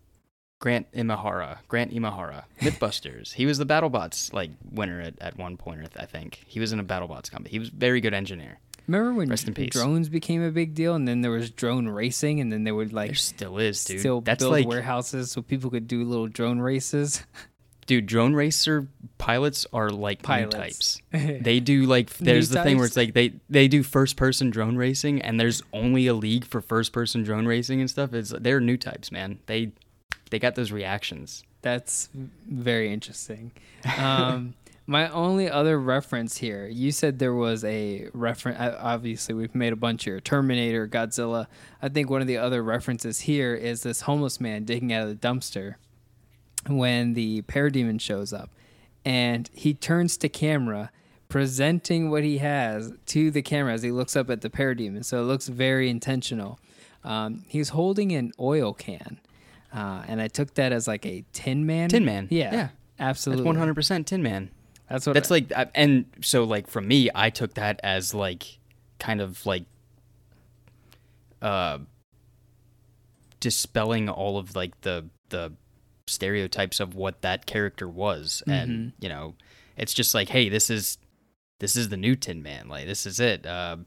[0.64, 1.58] Grant Imahara.
[1.68, 2.44] Grant Imahara.
[2.62, 3.34] Mythbusters.
[3.34, 6.42] he was the BattleBots like winner at, at one point, I think.
[6.46, 7.50] He was in a BattleBots company.
[7.50, 8.60] He was a very good engineer.
[8.88, 9.68] Remember when Rest in peace.
[9.68, 12.94] drones became a big deal, and then there was drone racing, and then they would
[12.94, 14.00] like There still is, dude.
[14.00, 17.22] still That's build like, warehouses so people could do little drone races.
[17.86, 20.54] dude, drone racer pilots are like Pilots.
[21.12, 21.42] new types.
[21.44, 24.48] They do like there's New the thing where it's like they they do first person
[24.48, 28.14] drone racing and there's only a league for first person drone racing and stuff.
[28.14, 29.40] It's they're new types, man.
[29.44, 29.72] They
[30.30, 31.44] they got those reactions.
[31.62, 33.52] That's very interesting.
[33.98, 34.54] Um,
[34.86, 38.58] my only other reference here, you said there was a reference.
[38.60, 41.46] Obviously, we've made a bunch here: Terminator, Godzilla.
[41.80, 45.08] I think one of the other references here is this homeless man digging out of
[45.08, 45.76] the dumpster
[46.68, 48.50] when the parademon shows up,
[49.04, 50.90] and he turns to camera.
[51.30, 55.18] Presenting what he has to the camera as he looks up at the parademon, so
[55.18, 56.60] it looks very intentional.
[57.02, 59.18] Um, he's holding an oil can,
[59.74, 61.88] uh, and I took that as like a Tin Man.
[61.88, 62.28] Tin Man.
[62.30, 62.68] Yeah, Yeah.
[62.98, 63.44] absolutely.
[63.44, 64.50] One hundred percent Tin Man.
[64.88, 65.14] That's what.
[65.14, 68.58] That's like, I- and so like for me, I took that as like
[68.98, 69.64] kind of like
[71.42, 71.78] uh
[73.40, 75.52] dispelling all of like the the
[76.06, 79.34] stereotypes of what that character was, and you know,
[79.76, 80.98] it's just like, hey, this is
[81.60, 82.68] this is the new Tin Man.
[82.68, 83.46] Like this is it.
[83.46, 83.78] Uh,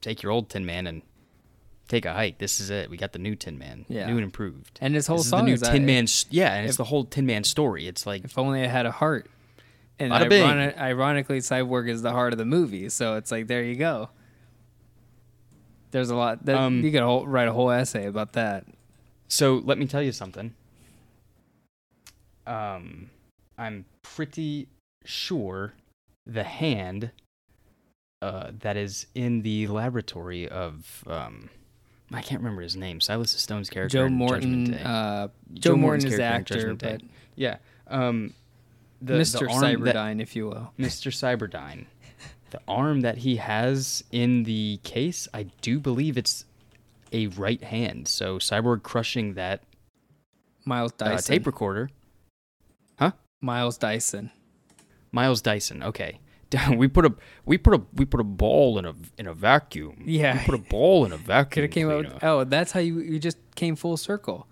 [0.00, 1.02] take your old Tin Man and
[1.88, 2.38] take a hike.
[2.38, 2.90] This is it.
[2.90, 4.06] We got the new Tin Man, Yeah.
[4.06, 4.78] new and improved.
[4.80, 6.06] and his whole this is song the new is Tin I- Man.
[6.30, 7.86] Yeah, and it's the whole Tin Man story.
[7.86, 9.30] It's like If only I had a heart.
[9.98, 13.76] And ironi- ironically, Cyborg is the heart of the movie, so it's like there you
[13.76, 14.10] go.
[15.92, 18.66] There's a lot that Um, you could whole, write a whole essay about that.
[19.28, 20.54] So let me tell you something.
[22.46, 23.10] Um,
[23.58, 24.68] I'm pretty
[25.04, 25.74] sure
[26.26, 27.10] the hand
[28.22, 31.48] uh, that is in the laboratory of um,
[32.12, 33.00] I can't remember his name.
[33.00, 33.98] Silas Stone's character.
[33.98, 37.02] Joe Morton, uh, Joe Joe, Morton is the actor, but
[37.34, 37.56] yeah.
[37.88, 38.32] Um,
[39.02, 39.40] the, Mr.
[39.40, 40.72] the arm that- Cyberdyne, if you will.
[40.78, 41.10] Mr.
[41.12, 41.86] Cyberdyne.
[42.50, 46.44] The arm that he has in the case, I do believe it's
[47.12, 48.06] a right hand.
[48.08, 49.62] So Cyborg crushing that
[50.64, 51.34] Miles uh, Dyson.
[51.34, 51.90] tape recorder.
[52.98, 53.12] Huh?
[53.40, 54.30] Miles Dyson.
[55.12, 55.82] Miles Dyson.
[55.82, 56.20] Okay.
[56.76, 60.02] we put a we put a we put a ball in a in a vacuum.
[60.04, 60.38] Yeah.
[60.38, 61.50] we put a ball in a vacuum.
[61.50, 61.88] Could have came.
[61.88, 64.46] With, oh, that's how you you just came full circle.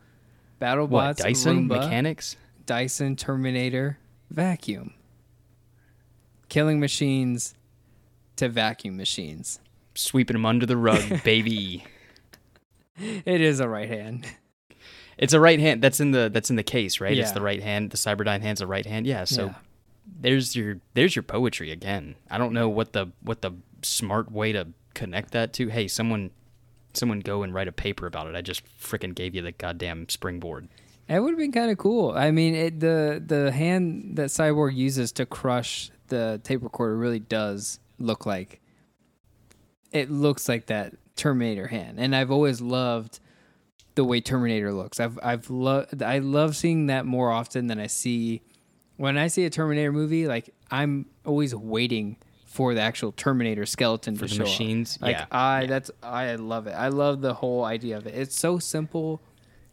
[0.60, 2.36] BattleBots, what Dyson Roomba, mechanics?
[2.66, 3.98] Dyson, Terminator,
[4.30, 4.94] vacuum.
[6.48, 7.54] Killing machines
[8.36, 9.60] to vacuum machines.
[9.94, 11.84] Sweeping them under the rug, baby.
[12.96, 14.26] It is a right hand.
[15.18, 15.82] It's a right hand.
[15.82, 17.16] That's in the that's in the case, right?
[17.16, 17.90] It's the right hand.
[17.90, 19.06] The Cyberdyne hand's a right hand.
[19.06, 19.24] Yeah.
[19.24, 19.54] So Yeah.
[20.24, 22.14] There's your there's your poetry again.
[22.30, 25.68] I don't know what the what the smart way to connect that to.
[25.68, 26.30] Hey, someone
[26.94, 28.34] someone go and write a paper about it.
[28.34, 30.68] I just freaking gave you the goddamn springboard.
[31.08, 32.12] It would have been kind of cool.
[32.12, 37.18] I mean, it, the the hand that Cyborg uses to crush the tape recorder really
[37.20, 38.62] does look like
[39.92, 43.20] it looks like that Terminator hand, and I've always loved
[43.94, 45.00] the way Terminator looks.
[45.00, 48.40] I've I've loved I love seeing that more often than I see
[48.96, 50.26] when I see a Terminator movie.
[50.26, 54.48] Like I'm always waiting for the actual Terminator skeleton For to the show up.
[54.48, 54.98] machines?
[55.00, 55.26] Like Yeah.
[55.30, 56.72] I that's I love it.
[56.72, 58.14] I love the whole idea of it.
[58.14, 59.20] It's so simple,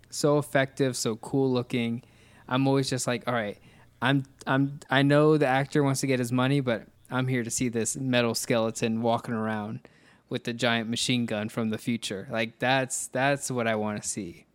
[0.09, 2.03] so effective, so cool looking.
[2.47, 3.57] I'm always just like, all right,
[4.01, 7.51] I'm I'm I know the actor wants to get his money, but I'm here to
[7.51, 9.81] see this metal skeleton walking around
[10.29, 12.27] with the giant machine gun from the future.
[12.31, 14.45] Like that's that's what I want to see.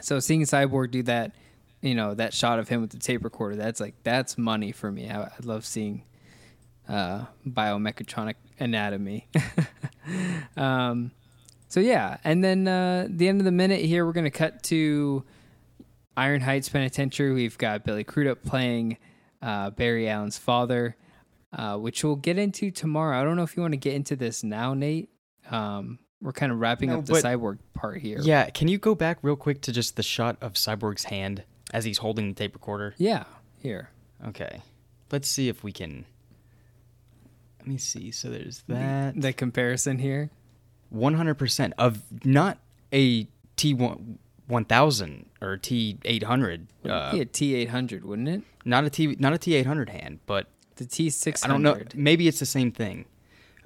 [0.00, 1.34] So seeing Cyborg do that,
[1.82, 4.90] you know, that shot of him with the tape recorder, that's like that's money for
[4.90, 5.10] me.
[5.10, 6.04] I, I love seeing
[6.88, 9.28] uh, biomechatronic anatomy.
[10.56, 11.12] um,
[11.68, 15.24] so yeah, and then uh, the end of the minute here, we're gonna cut to
[16.16, 17.32] Iron Heights Penitentiary.
[17.32, 18.98] We've got Billy Crudup playing
[19.42, 20.96] uh, Barry Allen's father,
[21.52, 23.20] uh, which we'll get into tomorrow.
[23.20, 25.10] I don't know if you want to get into this now, Nate.
[25.50, 28.18] Um, we're kind of wrapping No, up the cyborg part here.
[28.20, 31.84] Yeah, can you go back real quick to just the shot of Cyborg's hand as
[31.84, 32.94] he's holding the tape recorder?
[32.98, 33.24] Yeah.
[33.58, 33.90] Here.
[34.28, 34.62] Okay.
[35.10, 36.04] Let's see if we can
[37.60, 38.10] Let me see.
[38.10, 39.20] So there's that.
[39.20, 40.30] The comparison here.
[40.94, 42.58] 100% of not
[42.92, 43.26] a
[43.56, 48.42] T1 1000 or T800 uh, Be a T eight hundred, wouldn't it?
[48.64, 51.80] not a T not a T800 hand, but The T six I don't know.
[51.94, 53.06] Maybe it's the same thing.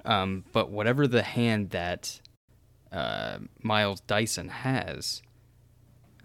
[0.05, 2.19] Um, but whatever the hand that
[2.91, 5.21] uh, Miles Dyson has,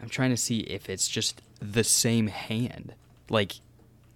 [0.01, 2.95] I'm trying to see if it's just the same hand.
[3.31, 3.55] Like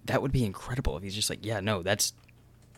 [0.05, 2.13] that would be incredible if he's just like, yeah, no, that's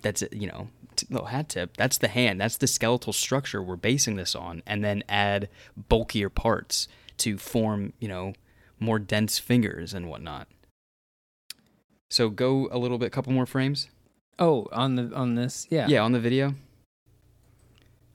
[0.03, 0.23] that's.
[0.33, 1.77] You know, t- little hat tip.
[1.77, 2.41] That's the hand.
[2.41, 5.49] That's the skeletal structure we're basing this on, and then add
[5.89, 6.89] bulkier parts
[7.19, 8.35] to form, you know,
[8.79, 10.49] more dense fingers and whatnot.
[12.11, 13.89] So go a little bit, couple more frames.
[14.39, 15.87] Oh, on the on this, yeah.
[15.89, 16.55] Yeah, on the video.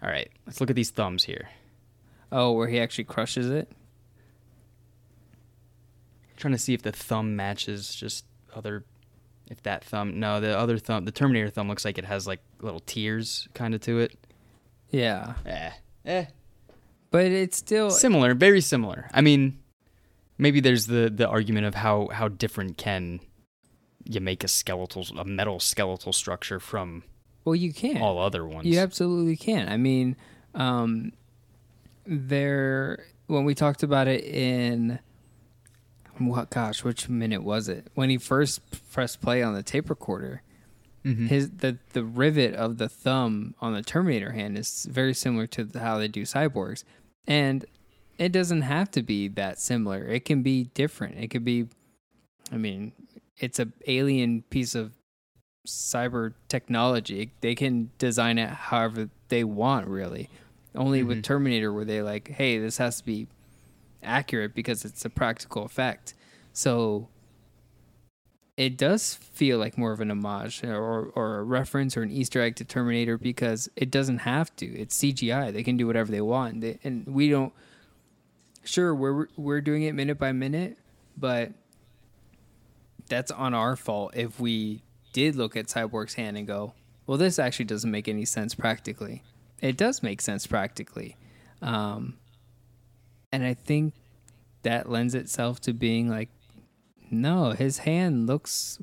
[0.01, 1.49] All right, let's look at these thumbs here.
[2.31, 3.71] Oh, where he actually crushes it.
[6.37, 8.85] Trying to see if the thumb matches just other
[9.49, 12.39] if that thumb no the other thumb the terminator thumb looks like it has like
[12.61, 14.17] little tears kind of to it
[14.91, 15.71] Yeah, eh
[16.05, 16.25] eh
[17.11, 19.59] but it's still similar very similar i mean
[20.37, 23.19] maybe there's the the argument of how how different can
[24.05, 27.03] you make a skeletal a metal skeletal structure from
[27.43, 27.55] well.
[27.55, 28.01] You can.
[28.01, 29.69] all other ones You absolutely can.
[29.69, 30.17] I mean,
[30.53, 31.13] um,
[32.05, 34.99] there when we talked about it in
[36.19, 37.87] what gosh, which minute was it?
[37.95, 40.41] When he first pressed play on the tape recorder,
[41.05, 41.27] Mhm.
[41.27, 45.69] his the the rivet of the thumb on the Terminator hand is very similar to
[45.75, 46.83] how they do cyborgs,
[47.27, 47.65] and
[48.17, 50.03] it doesn't have to be that similar.
[50.05, 51.17] It can be different.
[51.19, 51.67] It could be,
[52.51, 52.91] I mean,
[53.37, 54.93] it's a alien piece of
[55.67, 57.31] cyber technology.
[57.41, 60.29] They can design it however they want, really.
[60.73, 61.23] Only with Mhm.
[61.23, 63.27] Terminator, were they like, hey, this has to be
[64.03, 66.13] accurate because it's a practical effect.
[66.53, 67.09] So
[68.57, 72.41] it does feel like more of an homage or, or a reference or an Easter
[72.41, 74.65] egg to Terminator because it doesn't have to.
[74.65, 75.53] It's CGI.
[75.53, 76.61] They can do whatever they want.
[76.61, 77.53] They, and we don't.
[78.63, 80.77] Sure, we're we're doing it minute by minute,
[81.15, 81.51] but
[83.07, 84.81] that's on our fault if we
[85.13, 86.73] did look at Cyborg's hand and go,
[87.05, 89.23] well, this actually doesn't make any sense practically.
[89.61, 91.15] It does make sense practically.
[91.61, 92.17] Um,
[93.31, 93.93] and I think
[94.63, 96.29] that lends itself to being like,
[97.09, 98.79] no, his hand looks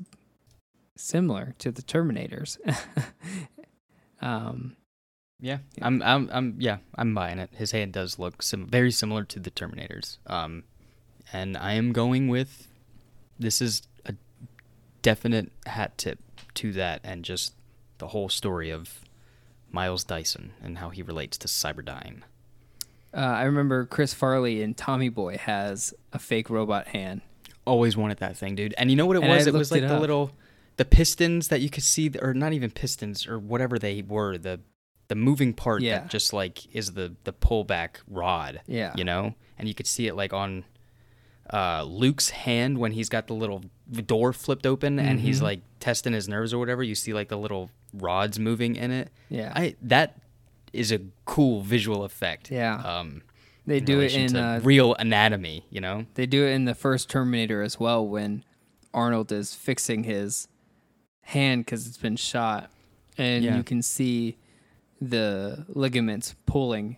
[0.95, 2.57] similar to the Terminators.
[4.21, 4.75] um,
[5.39, 7.49] Yeah, I'm, I'm, I'm, yeah, I'm buying it.
[7.53, 10.17] His hand does look sim- very similar to the Terminators.
[10.25, 10.63] Um,
[11.33, 12.67] and I am going with
[13.37, 14.15] this is a
[15.01, 16.19] definite hat tip
[16.55, 17.53] to that, and just
[17.97, 19.01] the whole story of
[19.71, 22.21] Miles Dyson and how he relates to Cyberdyne.
[23.15, 27.21] Uh, I remember Chris Farley in Tommy Boy has a fake robot hand.
[27.65, 28.73] Always wanted that thing, dude.
[28.77, 29.47] And you know what it And I was?
[29.47, 30.31] It was like it the little,
[30.77, 34.59] the pistons that you could see, or not even pistons or whatever they were, the
[35.07, 35.99] the moving part Yeah.
[35.99, 38.61] that just like is the the pullback rod.
[38.67, 38.93] Yeah.
[38.95, 40.65] you know, and you could see it like on
[41.53, 43.63] uh, Luke's hand when he's got the little
[44.07, 45.43] door flipped open and he's Mhm.
[45.43, 46.81] like testing his nerves or whatever.
[46.81, 49.11] You see like the little rods moving in it.
[49.29, 49.53] Yeah.
[49.55, 50.17] I that
[50.75, 52.51] is a cool visual effect.
[52.51, 52.75] Yeah.
[52.75, 53.21] Um,
[53.65, 55.65] They do it in uh, real anatomy.
[55.69, 56.05] You know.
[56.15, 58.43] They do it in the first Terminator as well when
[58.93, 60.47] Arnold is fixing his
[61.21, 62.69] hand because it's been shot,
[63.17, 63.57] and Yeah.
[63.57, 64.37] you can see
[65.01, 66.97] the ligaments pulling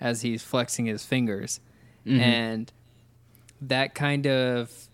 [0.00, 1.60] as he's flexing his fingers,
[2.06, 2.18] Mhm.
[2.20, 2.72] and
[3.60, 4.88] that kind of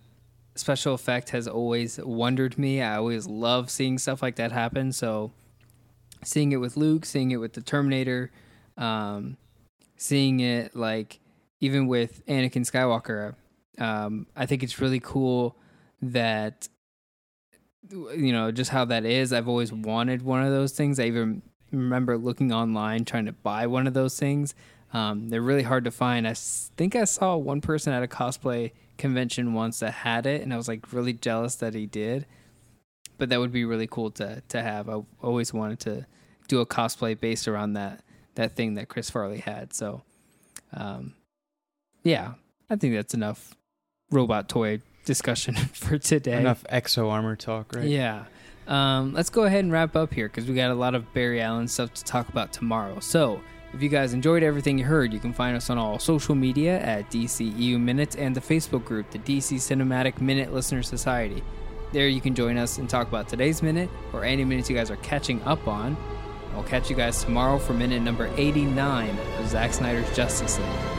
[0.54, 2.80] special effect has always wondered me.
[2.82, 4.92] I always love seeing stuff like that happen.
[4.92, 5.32] So
[6.24, 8.30] seeing it with Luke, seeing it with the Terminator,
[8.76, 9.36] um,
[9.96, 11.20] seeing it like
[11.60, 13.34] even with Anakin Skywalker,
[13.78, 15.56] um, I think it's really cool
[16.02, 16.68] that
[17.90, 19.32] you know just how that is.
[19.32, 20.98] I've always wanted one of those things.
[21.00, 21.42] I even
[21.72, 24.54] remember looking online trying to buy one of those things.
[24.92, 26.26] Um, they're really hard to find.
[26.26, 30.52] I think I saw one person at a cosplay convention once that had it, and
[30.52, 32.26] I was like really jealous that he did.
[33.18, 34.88] But that would be really cool to to have.
[34.88, 36.06] I always wanted to
[36.48, 38.02] do a cosplay based around that
[38.36, 39.74] that thing that Chris Farley had.
[39.74, 40.02] So,
[40.72, 41.14] um,
[42.04, 42.34] yeah,
[42.70, 43.54] I think that's enough
[44.10, 46.38] robot toy discussion for today.
[46.38, 47.86] Enough exo armor talk, right?
[47.86, 48.24] Yeah.
[48.66, 51.40] Um, let's go ahead and wrap up here because we got a lot of Barry
[51.40, 53.00] Allen stuff to talk about tomorrow.
[53.00, 53.40] So,
[53.72, 56.78] if you guys enjoyed everything you heard, you can find us on all social media
[56.80, 61.42] at DCEU Minutes and the Facebook group, the DC Cinematic Minute Listener Society.
[61.92, 64.90] There you can join us and talk about today's minute or any minutes you guys
[64.90, 65.96] are catching up on.
[66.54, 70.97] I'll catch you guys tomorrow for minute number 89 of Zack Snyder's Justice League.